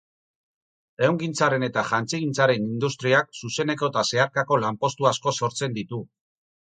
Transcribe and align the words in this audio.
Ehungintzaren 1.07 1.65
eta 1.67 1.83
jantzigintzaren 1.89 2.65
industriak 2.75 3.29
zuzeneko 3.41 3.91
eta 3.93 4.03
zeharkako 4.15 4.59
lanpostu 4.65 5.09
asko 5.11 5.35
sortzen 5.41 5.77
ditu. 5.77 6.01